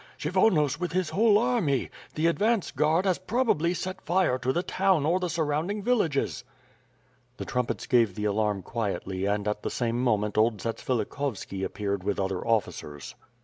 [0.17, 1.91] Kshyvonos with his whole army.
[2.15, 6.43] The advance guard has probably set fire to the town or the surrounding villages."
[7.37, 12.03] The trumpets gave the alarm quietly and at the same mo ment old Zatsvilikhovski appeared
[12.03, 13.13] with other officers.